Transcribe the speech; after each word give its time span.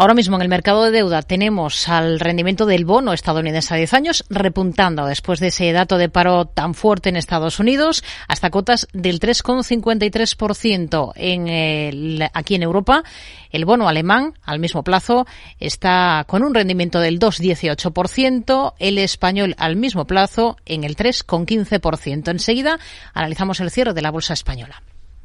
Ahora 0.00 0.14
mismo 0.14 0.36
en 0.36 0.42
el 0.42 0.48
mercado 0.48 0.84
de 0.84 0.92
deuda 0.92 1.22
tenemos 1.22 1.88
al 1.88 2.20
rendimiento 2.20 2.66
del 2.66 2.84
bono 2.84 3.12
estadounidense 3.12 3.74
a 3.74 3.78
10 3.78 3.94
años 3.94 4.24
repuntando 4.30 5.04
después 5.06 5.40
de 5.40 5.48
ese 5.48 5.72
dato 5.72 5.98
de 5.98 6.08
paro 6.08 6.44
tan 6.44 6.74
fuerte 6.74 7.08
en 7.08 7.16
Estados 7.16 7.58
Unidos 7.58 8.04
hasta 8.28 8.50
cotas 8.50 8.86
del 8.92 9.18
3,53% 9.18 11.14
en 11.16 11.48
el, 11.48 12.30
aquí 12.32 12.54
en 12.54 12.62
Europa. 12.62 13.02
El 13.50 13.64
bono 13.64 13.88
alemán 13.88 14.34
al 14.44 14.60
mismo 14.60 14.84
plazo 14.84 15.26
está 15.58 16.24
con 16.28 16.44
un 16.44 16.54
rendimiento 16.54 17.00
del 17.00 17.18
2,18%, 17.18 18.74
el 18.78 18.98
español 18.98 19.56
al 19.58 19.74
mismo 19.74 20.06
plazo 20.06 20.58
en 20.64 20.84
el 20.84 20.94
3,15%. 20.94 22.30
Enseguida 22.30 22.78
analizamos 23.14 23.58
el 23.58 23.72
cierre 23.72 23.94
de 23.94 24.02
la 24.02 24.12
bolsa 24.12 24.34
española. 24.34 24.80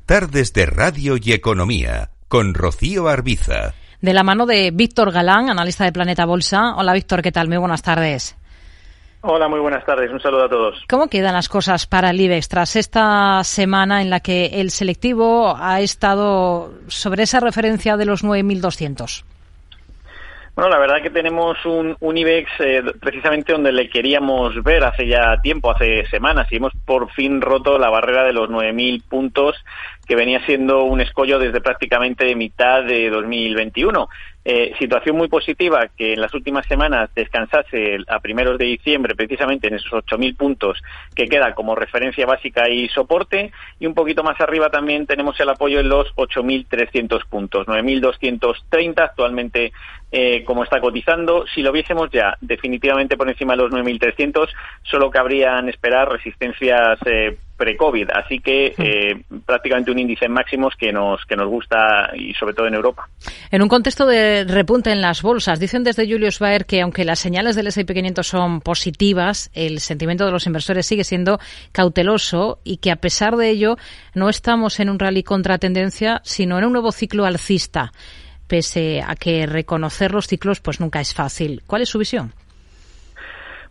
Tardes 0.07 0.51
de 0.51 0.65
Radio 0.65 1.17
y 1.21 1.31
Economía 1.31 2.09
con 2.27 2.55
Rocío 2.55 3.07
Arbiza 3.07 3.75
de 4.03 4.13
la 4.13 4.23
mano 4.23 4.45
de 4.45 4.71
Víctor 4.71 5.13
Galán, 5.13 5.49
analista 5.49 5.85
de 5.85 5.93
Planeta 5.93 6.25
Bolsa. 6.25 6.75
Hola 6.75 6.91
Víctor, 6.91 7.21
¿qué 7.21 7.31
tal? 7.31 7.47
Muy 7.47 7.55
buenas 7.55 7.81
tardes. 7.81 8.37
Hola, 9.21 9.47
muy 9.47 9.61
buenas 9.61 9.85
tardes. 9.85 10.11
Un 10.11 10.19
saludo 10.19 10.43
a 10.43 10.49
todos. 10.49 10.75
¿Cómo 10.89 11.07
quedan 11.07 11.33
las 11.33 11.47
cosas 11.47 11.87
para 11.87 12.09
el 12.09 12.19
IBEX 12.19 12.49
tras 12.49 12.75
esta 12.75 13.41
semana 13.45 14.01
en 14.01 14.09
la 14.09 14.19
que 14.19 14.59
el 14.59 14.71
selectivo 14.71 15.55
ha 15.57 15.79
estado 15.79 16.73
sobre 16.87 17.23
esa 17.23 17.39
referencia 17.39 17.95
de 17.95 18.05
los 18.05 18.25
9.200? 18.25 19.23
Bueno, 20.55 20.69
la 20.69 20.77
verdad 20.77 21.01
que 21.01 21.09
tenemos 21.09 21.57
un, 21.65 21.97
un 21.99 22.17
IBEX 22.17 22.51
eh, 22.59 22.83
precisamente 22.99 23.53
donde 23.53 23.71
le 23.71 23.89
queríamos 23.89 24.61
ver 24.61 24.83
hace 24.83 25.07
ya 25.07 25.37
tiempo, 25.41 25.71
hace 25.71 26.05
semanas, 26.09 26.47
y 26.51 26.57
hemos 26.57 26.71
por 26.85 27.11
fin 27.11 27.41
roto 27.41 27.79
la 27.79 27.89
barrera 27.89 28.23
de 28.23 28.33
los 28.33 28.49
9.000 28.49 29.01
puntos 29.09 29.55
que 30.05 30.15
venía 30.15 30.45
siendo 30.45 30.83
un 30.83 31.01
escollo 31.01 31.39
desde 31.39 31.59
prácticamente 31.59 32.35
mitad 32.35 32.83
de 32.83 33.09
2021. 33.09 34.07
Eh, 34.45 34.73
situación 34.77 35.15
muy 35.15 35.29
positiva 35.29 35.87
que 35.97 36.13
en 36.13 36.19
las 36.19 36.33
últimas 36.33 36.65
semanas 36.65 37.09
descansase 37.15 37.99
a 38.07 38.19
primeros 38.19 38.57
de 38.57 38.65
diciembre 38.65 39.15
precisamente 39.15 39.69
en 39.69 39.75
esos 39.75 39.91
8.000 39.91 40.35
puntos 40.35 40.83
que 41.15 41.29
queda 41.29 41.55
como 41.55 41.75
referencia 41.75 42.25
básica 42.25 42.67
y 42.67 42.89
soporte 42.89 43.53
y 43.79 43.85
un 43.85 43.93
poquito 43.93 44.21
más 44.21 44.41
arriba 44.41 44.69
también 44.69 45.07
tenemos 45.07 45.39
el 45.39 45.47
apoyo 45.47 45.79
en 45.79 45.87
los 45.87 46.13
8.300 46.15 47.25
puntos, 47.29 47.67
9.230 47.67 48.99
actualmente 48.99 49.71
eh, 50.11 50.43
como 50.43 50.65
está 50.65 50.81
cotizando. 50.81 51.45
Si 51.47 51.61
lo 51.61 51.71
viésemos 51.71 52.09
ya 52.11 52.37
definitivamente 52.41 53.15
por 53.15 53.29
encima 53.29 53.53
de 53.53 53.63
los 53.63 53.71
9.300 53.71 54.49
solo 54.83 55.09
cabrían 55.09 55.69
esperar 55.69 56.09
resistencias 56.11 56.99
eh, 57.05 57.37
pre-COVID, 57.57 58.09
así 58.11 58.39
que 58.39 58.73
eh, 58.77 59.23
prácticamente 59.45 59.91
un 59.91 59.99
índice 59.99 60.25
en 60.25 60.31
máximos 60.31 60.73
que 60.77 60.91
nos, 60.91 61.23
que 61.25 61.35
nos 61.35 61.47
gusta 61.47 62.11
y 62.15 62.33
sobre 62.33 62.53
todo 62.53 62.67
en 62.67 62.73
Europa. 62.73 63.07
En 63.51 63.61
un 63.61 63.69
contexto 63.69 64.05
de 64.05 64.43
repunte 64.43 64.91
en 64.91 65.01
las 65.01 65.21
bolsas, 65.21 65.59
dicen 65.59 65.83
desde 65.83 66.07
Julius 66.07 66.39
Baer 66.39 66.65
que 66.65 66.81
aunque 66.81 67.05
las 67.05 67.19
señales 67.19 67.55
del 67.55 67.67
S&P 67.67 67.93
500 67.93 68.27
son 68.27 68.61
positivas, 68.61 69.51
el 69.53 69.79
sentimiento 69.79 70.25
de 70.25 70.31
los 70.31 70.45
inversores 70.47 70.85
sigue 70.85 71.03
siendo 71.03 71.39
cauteloso 71.71 72.59
y 72.63 72.77
que 72.77 72.91
a 72.91 72.97
pesar 72.97 73.37
de 73.37 73.49
ello 73.49 73.77
no 74.13 74.29
estamos 74.29 74.79
en 74.79 74.89
un 74.89 74.99
rally 74.99 75.23
contra 75.23 75.57
tendencia, 75.57 76.21
sino 76.23 76.57
en 76.57 76.65
un 76.65 76.73
nuevo 76.73 76.91
ciclo 76.91 77.25
alcista, 77.25 77.91
pese 78.47 79.01
a 79.05 79.15
que 79.15 79.45
reconocer 79.45 80.11
los 80.11 80.27
ciclos 80.27 80.59
pues 80.59 80.79
nunca 80.79 81.01
es 81.01 81.13
fácil. 81.13 81.61
¿Cuál 81.67 81.83
es 81.83 81.89
su 81.89 81.99
visión? 81.99 82.33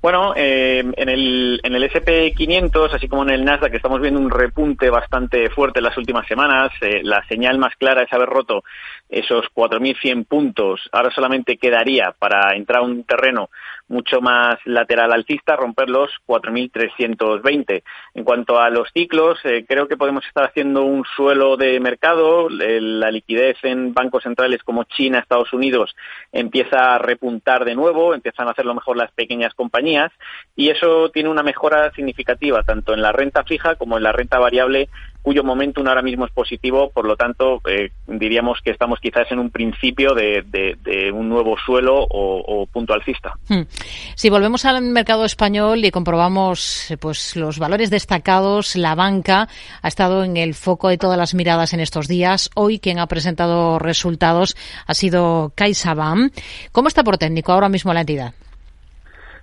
Bueno, 0.03 0.35
eh, 0.35 0.81
en 0.97 1.09
el, 1.09 1.61
en 1.63 1.75
el 1.77 1.85
SP500, 1.85 2.93
así 2.93 3.07
como 3.07 3.23
en 3.23 3.31
el 3.31 3.45
Nasdaq, 3.45 3.73
estamos 3.73 4.01
viendo 4.01 4.19
un 4.19 4.31
repunte 4.31 4.91
bastante 4.91 5.49
fuerte 5.49 5.79
en 5.79 5.85
las 5.85 5.97
últimas 5.97 6.27
semanas. 6.27 6.73
Eh, 6.81 7.03
la 7.05 7.25
señal 7.29 7.57
más 7.59 7.77
clara 7.77 8.03
es 8.03 8.13
haber 8.13 8.29
roto 8.29 8.65
esos 9.09 9.47
4.100 9.55 10.27
puntos. 10.27 10.89
Ahora 10.91 11.13
solamente 11.15 11.57
quedaría 11.57 12.13
para 12.19 12.57
entrar 12.57 12.81
a 12.81 12.85
un 12.85 13.05
terreno 13.05 13.49
mucho 13.93 14.23
más 14.23 14.57
lateral 14.65 15.13
alcista, 15.13 15.55
romper 15.55 15.91
los 15.91 16.11
4.320. 16.27 17.83
En 18.15 18.25
cuanto 18.25 18.59
a 18.59 18.71
los 18.71 18.89
ciclos, 18.93 19.39
eh, 19.45 19.67
creo 19.69 19.87
que 19.87 19.99
podemos 19.99 20.25
estar 20.27 20.45
haciendo 20.45 20.83
un 20.83 21.05
suelo 21.15 21.57
de 21.57 21.79
mercado. 21.79 22.49
la 22.49 23.11
liquidez 23.11 23.57
en 23.63 23.93
bancos 23.93 24.23
centrales 24.23 24.63
como 24.63 24.85
China, 24.85 25.19
Estados 25.19 25.53
Unidos 25.53 25.95
empieza 26.33 26.95
a 26.95 26.99
repuntar 26.99 27.65
de 27.65 27.75
nuevo, 27.75 28.15
empiezan 28.15 28.49
a 28.49 28.53
hacerlo 28.53 28.75
mejor 28.75 28.97
las 28.97 29.13
pequeñas 29.13 29.53
compañías 29.55 30.11
y 30.57 30.71
eso 30.71 31.11
tiene 31.11 31.29
una 31.29 31.43
mejora 31.43 31.93
significativa 31.93 32.63
tanto 32.63 32.95
en 32.95 33.03
la 33.03 33.13
renta 33.13 33.45
fija 33.45 33.75
como 33.77 33.99
en 33.99 34.05
la 34.05 34.13
renta 34.13 34.39
variable 34.39 34.89
cuyo 35.23 35.45
momentum 35.45 35.87
ahora 35.87 36.03
mismo 36.03 36.27
es 36.27 36.33
positivo, 36.33 36.91
por 36.91 37.07
lo 37.07 37.17
tanto, 37.17 37.61
eh, 37.69 37.93
diríamos 38.07 38.59
que 38.63 38.73
estamos 38.73 38.99
quizás 39.01 39.31
en 39.31 39.39
un 39.39 39.51
principio 39.51 40.15
de, 40.15 40.43
un 41.13 41.29
nuevo 41.29 41.57
suelo 41.65 42.07
o, 42.11 42.67
punto 42.67 42.93
alcista. 42.95 43.35
Hmm. 43.49 43.63
Si 44.15 44.31
volvemos 44.31 44.65
al 44.65 44.83
mercado 44.83 45.25
español 45.25 45.85
y 45.85 45.91
comprobamos 45.91 46.91
eh, 46.91 46.97
pues 46.97 47.37
los 47.37 47.59
valores 47.59 47.91
destacados, 47.91 48.77
la 48.77 48.95
banca 48.95 49.49
ha 49.83 49.89
estado 49.89 50.25
en 50.25 50.37
el 50.37 50.55
foco 50.55 50.89
de 50.89 50.99
todas 50.99 51.19
las 51.19 51.35
miradas 51.35 51.73
en 51.75 51.81
estos 51.81 52.09
días. 52.09 52.51
Hoy 52.55 52.79
quien 52.79 52.99
ha 52.99 53.07
presentado 53.07 53.79
resultados 53.79 54.57
ha 54.87 54.95
sido 54.95 55.53
CaixaBank. 55.55 56.33
¿Cómo 56.73 56.89
está 56.89 57.05
por 57.05 57.19
técnico 57.19 57.53
ahora 57.53 57.69
mismo 57.69 57.93
la 57.93 58.01
entidad? 58.01 58.35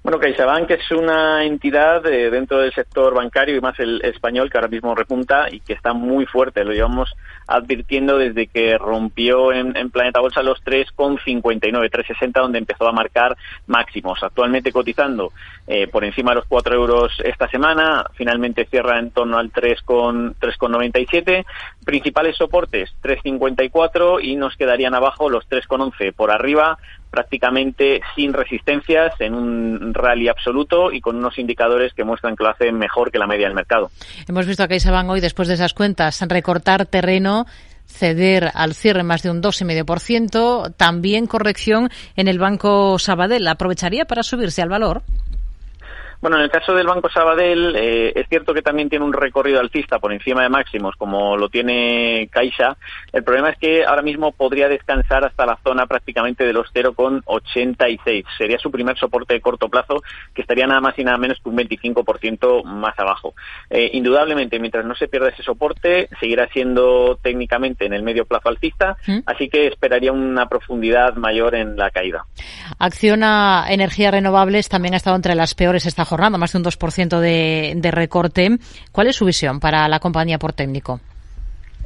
Bueno, 0.01 0.17
CaixaBank 0.17 0.71
es 0.71 0.91
una 0.91 1.43
entidad 1.43 2.05
eh, 2.07 2.29
dentro 2.29 2.59
del 2.59 2.73
sector 2.73 3.13
bancario 3.13 3.57
y 3.57 3.61
más 3.61 3.77
el 3.79 4.01
español 4.05 4.49
que 4.49 4.57
ahora 4.57 4.69
mismo 4.69 4.95
repunta 4.95 5.49
y 5.51 5.59
que 5.59 5.73
está 5.73 5.91
muy 5.91 6.25
fuerte. 6.25 6.63
Lo 6.63 6.71
llevamos 6.71 7.13
advirtiendo 7.47 8.17
desde 8.17 8.47
que 8.47 8.77
rompió 8.77 9.51
en, 9.51 9.73
Planeta 9.89 10.21
Bolsa 10.21 10.41
los 10.41 10.63
3,59, 10.63 11.91
3,60 11.91 12.31
donde 12.31 12.59
empezó 12.59 12.87
a 12.87 12.93
marcar 12.93 13.35
máximos. 13.67 14.23
Actualmente 14.23 14.71
cotizando 14.71 15.33
eh, 15.67 15.87
por 15.87 16.05
encima 16.05 16.31
de 16.31 16.35
los 16.35 16.45
4 16.45 16.75
euros 16.75 17.11
esta 17.25 17.49
semana, 17.49 18.05
finalmente 18.13 18.65
cierra 18.65 18.99
en 18.99 19.11
torno 19.11 19.37
al 19.37 19.51
3,97. 19.51 21.45
Principales 21.83 22.37
soportes 22.37 22.89
3,54 23.03 24.23
y 24.23 24.37
nos 24.37 24.55
quedarían 24.55 24.95
abajo 24.95 25.29
los 25.29 25.45
3,11. 25.49 26.13
Por 26.13 26.31
arriba 26.31 26.77
prácticamente 27.09 28.01
sin 28.15 28.33
resistencias 28.33 29.13
en 29.19 29.33
un 29.33 29.93
rally 29.93 30.27
absoluto 30.27 30.91
y 30.91 31.01
con 31.01 31.15
unos 31.15 31.37
indicadores 31.37 31.93
que 31.93 32.03
muestran 32.03 32.35
que 32.35 32.43
lo 32.43 32.49
hacen 32.51 32.77
mejor 32.77 33.11
que 33.11 33.19
la 33.19 33.27
media 33.27 33.47
del 33.47 33.55
mercado. 33.55 33.89
Hemos 34.27 34.45
visto 34.45 34.63
a 34.63 34.67
CaixaBank 34.67 35.09
hoy, 35.09 35.21
después 35.21 35.47
de 35.47 35.55
esas 35.55 35.73
cuentas, 35.73 36.21
recortar 36.27 36.85
terreno 36.85 37.45
ceder 37.89 38.51
al 38.53 38.75
cierre 38.75 39.03
más 39.03 39.23
de 39.23 39.31
un 39.31 39.41
2,5%, 39.41 40.73
también 40.77 41.25
corrección 41.25 41.89
en 42.15 42.27
el 42.27 42.39
Banco 42.39 42.99
Sabadell. 42.99 43.47
¿Aprovecharía 43.47 44.05
para 44.05 44.23
subirse 44.23 44.61
al 44.61 44.69
valor? 44.69 45.01
Bueno, 46.21 46.35
en 46.35 46.43
el 46.43 46.51
caso 46.51 46.73
del 46.73 46.85
Banco 46.85 47.09
Sabadell, 47.09 47.75
eh, 47.77 48.11
es 48.13 48.27
cierto 48.27 48.53
que 48.53 48.61
también 48.61 48.89
tiene 48.89 49.05
un 49.05 49.13
recorrido 49.13 49.61
alcista 49.61 49.99
por 49.99 50.11
encima 50.11 50.43
de 50.43 50.49
máximos, 50.49 50.97
como 50.97 51.37
lo 51.37 51.47
tiene 51.47 52.27
Caixa. 52.29 52.75
El 53.13 53.23
problema 53.23 53.51
es 53.51 53.57
que 53.57 53.85
ahora 53.85 54.01
mismo 54.01 54.33
podría 54.33 54.67
descansar 54.67 55.23
hasta 55.23 55.45
la 55.45 55.57
zona 55.63 55.85
prácticamente 55.87 56.43
de 56.43 56.51
los 56.51 56.67
0,86. 56.73 58.25
Sería 58.37 58.57
su 58.59 58.69
primer 58.69 58.97
soporte 58.97 59.33
de 59.33 59.39
corto 59.39 59.69
plazo, 59.69 60.01
que 60.33 60.41
estaría 60.41 60.67
nada 60.67 60.81
más 60.81 60.99
y 60.99 61.05
nada 61.05 61.17
menos 61.17 61.39
que 61.41 61.47
un 61.47 61.57
25% 61.57 62.65
más 62.65 62.99
abajo. 62.99 63.33
Eh, 63.69 63.91
indudablemente, 63.93 64.59
mientras 64.59 64.83
no 64.83 64.95
se 64.95 65.07
pierda 65.07 65.29
ese 65.29 65.43
soporte, 65.43 66.09
seguirá 66.19 66.49
siendo 66.49 67.17
técnicamente 67.21 67.85
en 67.85 67.93
el 67.93 68.03
medio 68.03 68.25
plazo 68.25 68.49
alcista, 68.49 68.97
¿Mm? 69.07 69.19
así 69.25 69.47
que 69.47 69.67
esperaría 69.67 70.11
una 70.11 70.49
profundidad 70.49 71.15
mayor 71.15 71.55
en 71.55 71.77
la 71.77 71.91
caída. 71.91 72.25
Acciona 72.77 73.65
Energías 73.69 74.11
Renovables 74.11 74.69
también 74.69 74.93
ha 74.93 74.97
estado 74.97 75.15
entre 75.15 75.35
las 75.35 75.55
peores 75.55 75.85
esta 75.85 76.05
jornada, 76.05 76.37
más 76.37 76.51
de 76.51 76.57
un 76.59 76.63
2% 76.63 77.19
de, 77.19 77.73
de 77.75 77.91
recorte. 77.91 78.57
¿Cuál 78.91 79.07
es 79.07 79.15
su 79.15 79.25
visión 79.25 79.59
para 79.59 79.87
la 79.87 79.99
compañía 79.99 80.39
por 80.39 80.53
técnico? 80.53 80.99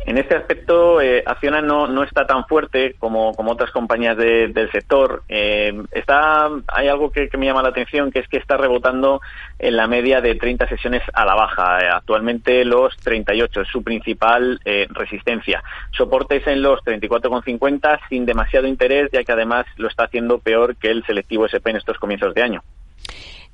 En 0.06 0.18
este 0.18 0.36
aspecto, 0.36 1.00
eh, 1.00 1.24
Acciona 1.26 1.62
no, 1.62 1.88
no 1.88 2.04
está 2.04 2.28
tan 2.28 2.46
fuerte 2.46 2.96
como, 3.00 3.34
como 3.34 3.54
otras 3.54 3.72
compañías 3.72 4.18
del 4.18 4.72
sector. 4.72 5.24
Eh, 5.30 5.74
está, 5.92 6.50
hay 6.68 6.88
algo 6.90 7.10
que, 7.10 7.30
me 7.38 7.46
llama 7.46 7.62
la 7.62 7.70
atención, 7.70 8.12
que 8.12 8.20
es 8.20 8.28
que 8.28 8.38
está 8.38 8.58
rebotando 8.58 9.22
en 9.60 9.78
la 9.78 9.88
media 9.88 10.20
de 10.20 10.36
30 10.36 10.68
sesiones 10.68 11.02
a 11.14 11.26
la 11.26 11.36
baja. 11.36 11.80
Eh, 11.80 11.90
actualmente 11.90 12.66
los 12.66 12.98
38 12.98 13.62
es 13.62 13.68
su 13.70 13.82
principal 13.82 14.60
eh, 14.66 14.88
resistencia. 14.90 15.64
Soportes 15.92 16.46
en 16.48 16.62
los 16.62 16.82
34,50 16.82 18.00
sin 18.10 18.26
demasiado 18.26 18.68
interés, 18.68 19.10
ya 19.14 19.24
que 19.24 19.32
además 19.32 19.66
lo 19.78 19.88
está 19.88 20.04
haciendo 20.04 20.40
peor 20.40 20.76
que 20.76 20.90
el 20.90 21.06
selectivo 21.06 21.46
SP 21.48 21.72
en 21.72 21.78
estos 21.78 21.98
comienzos 21.98 22.34
de 22.34 22.44
año. 22.44 22.62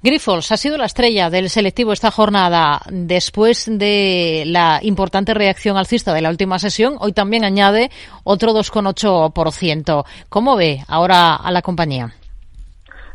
Grifols 0.01 0.49
ha 0.53 0.57
sido 0.57 0.77
la 0.77 0.85
estrella 0.85 1.29
del 1.29 1.49
selectivo 1.49 1.91
esta 1.91 2.09
jornada 2.09 2.79
después 2.89 3.65
de 3.69 4.43
la 4.45 4.79
importante 4.81 5.33
reacción 5.33 5.75
alcista 5.75 6.13
de 6.13 6.21
la 6.21 6.29
última 6.29 6.57
sesión. 6.57 6.95
Hoy 7.01 7.11
también 7.11 7.43
añade 7.43 7.89
otro 8.23 8.53
2,8%. 8.53 10.05
¿Cómo 10.29 10.55
ve 10.55 10.79
ahora 10.87 11.35
a 11.35 11.51
la 11.51 11.61
compañía? 11.61 12.13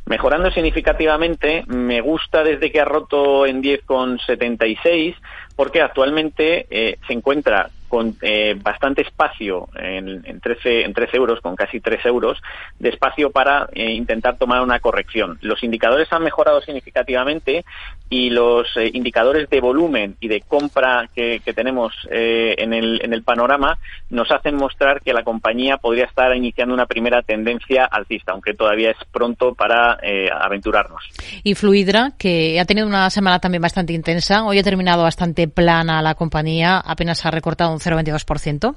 Mejorando 0.05 0.51
significativamente, 0.51 1.65
me 1.69 2.03
gusta 2.03 2.45
desde 2.45 2.71
que 2.71 2.83
ha 2.83 2.85
roto 2.85 3.47
en 3.47 3.63
10,76 3.63 5.17
porque 5.57 5.81
actualmente 5.81 6.67
eh, 6.69 6.99
se 7.07 7.15
encuentra 7.15 7.71
con 7.95 8.17
eh, 8.23 8.57
bastante 8.61 9.03
espacio 9.03 9.69
en, 9.77 10.21
en, 10.27 10.41
13, 10.41 10.83
en 10.83 10.93
13 10.93 11.17
euros, 11.17 11.41
con 11.41 11.55
casi 11.55 11.79
3 11.79 12.05
euros, 12.07 12.43
de 12.81 12.89
espacio 12.89 13.31
para 13.31 13.69
eh, 13.73 13.93
intentar 13.93 14.37
tomar 14.37 14.63
una 14.63 14.81
corrección. 14.81 15.39
Los 15.43 15.63
indicadores 15.63 16.13
han 16.13 16.25
mejorado 16.25 16.61
significativamente 16.61 17.65
y 18.11 18.31
los 18.31 18.67
eh, 18.77 18.91
indicadores 18.93 19.49
de 19.49 19.61
volumen 19.61 20.17
y 20.21 20.29
de 20.29 20.41
compra 20.41 21.09
que, 21.15 21.41
que 21.45 21.53
tenemos 21.53 21.93
eh, 22.11 22.55
en, 22.59 22.73
el, 22.73 23.01
en 23.03 23.13
el 23.13 23.23
panorama 23.23 23.79
nos 24.11 24.31
hacen 24.31 24.57
mostrar 24.57 25.01
que 25.01 25.13
la 25.13 25.25
compañía 25.25 25.79
podría 25.79 26.05
estar 26.05 26.35
iniciando 26.37 26.75
una 26.75 26.87
primera 26.87 27.23
tendencia 27.23 27.85
alcista, 27.85 28.33
aunque 28.33 28.55
todavía 28.55 28.91
es 28.91 28.99
pronto 29.11 29.55
para 29.55 29.99
eh, 30.03 30.29
aventurarnos. 30.31 31.03
Y 31.43 31.55
Fluidra, 31.55 32.13
que 32.19 32.61
ha 32.61 32.65
tenido 32.65 32.87
una 32.87 33.11
semana 33.11 33.39
también 33.39 33.63
bastante 33.63 33.93
intensa, 33.93 34.45
hoy 34.45 34.59
ha 34.59 34.63
terminado 34.63 35.03
bastante 35.03 35.49
plana 35.49 36.03
la 36.03 36.15
compañía, 36.15 36.79
apenas 36.79 37.25
ha 37.25 37.31
recortado 37.31 37.73
un 37.73 37.81
0,22%. 37.85 38.75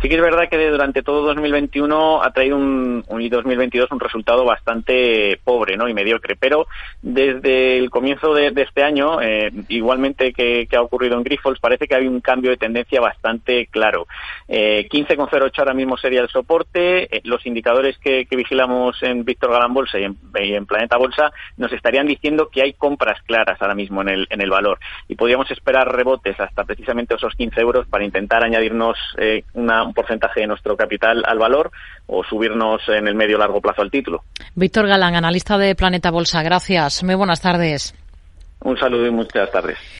Sí 0.00 0.08
que 0.08 0.14
es 0.14 0.22
verdad 0.22 0.48
que 0.48 0.70
durante 0.70 1.02
todo 1.02 1.20
2021 1.26 2.22
ha 2.22 2.32
traído 2.32 2.56
un, 2.56 3.04
y 3.18 3.28
2022 3.28 3.90
un 3.90 4.00
resultado 4.00 4.46
bastante 4.46 5.38
pobre 5.44 5.76
¿no? 5.76 5.88
y 5.88 5.94
mediocre, 5.94 6.36
pero 6.36 6.66
desde 7.02 7.76
el 7.76 7.90
comienzo 7.90 8.32
de, 8.32 8.50
este 8.56 8.82
año, 8.82 9.20
eh, 9.20 9.50
igualmente 9.68 10.32
que, 10.32 10.66
ha 10.74 10.80
ocurrido 10.80 11.18
en 11.18 11.22
Grifols, 11.22 11.60
parece 11.60 11.86
que 11.86 11.96
hay 11.96 12.06
un 12.06 12.20
cambio 12.20 12.50
de 12.50 12.56
tendencia 12.56 12.98
bastante 13.00 13.66
claro. 13.66 14.06
Eh, 14.48 14.88
15,08 14.90 15.58
ahora 15.58 15.74
mismo 15.74 15.98
sería 15.98 16.22
el 16.22 16.28
soporte, 16.28 17.14
eh, 17.14 17.20
los 17.24 17.44
indicadores 17.44 17.98
que, 17.98 18.24
que, 18.24 18.36
vigilamos 18.36 19.02
en 19.02 19.24
Víctor 19.24 19.50
Galán 19.50 19.74
Bolsa 19.74 19.98
y 19.98 20.04
en, 20.04 20.16
y 20.40 20.54
en, 20.54 20.64
Planeta 20.64 20.96
Bolsa 20.96 21.30
nos 21.58 21.72
estarían 21.72 22.06
diciendo 22.06 22.48
que 22.50 22.62
hay 22.62 22.72
compras 22.72 23.20
claras 23.26 23.60
ahora 23.60 23.74
mismo 23.74 24.00
en 24.00 24.08
el, 24.08 24.26
en 24.30 24.40
el 24.40 24.48
valor 24.48 24.78
y 25.08 25.14
podríamos 25.14 25.50
esperar 25.50 25.94
rebotes 25.94 26.40
hasta 26.40 26.64
precisamente 26.64 27.14
esos 27.14 27.34
15 27.34 27.60
euros 27.60 27.86
para 27.86 28.04
intentar 28.04 28.42
añadirnos 28.44 28.96
eh, 29.18 29.44
una 29.52 29.89
un 29.90 29.94
porcentaje 29.94 30.40
de 30.40 30.46
nuestro 30.46 30.76
capital 30.76 31.22
al 31.26 31.38
valor 31.38 31.70
o 32.06 32.24
subirnos 32.24 32.80
en 32.88 33.08
el 33.08 33.14
medio 33.14 33.36
largo 33.38 33.60
plazo 33.60 33.82
al 33.82 33.90
título. 33.90 34.22
Víctor 34.54 34.86
Galán, 34.86 35.16
analista 35.16 35.58
de 35.58 35.74
Planeta 35.74 36.10
Bolsa, 36.10 36.42
gracias. 36.42 37.02
Muy 37.02 37.16
buenas 37.16 37.40
tardes. 37.40 37.94
Un 38.62 38.78
saludo 38.78 39.06
y 39.06 39.10
muchas 39.10 39.50
tardes. 39.50 39.78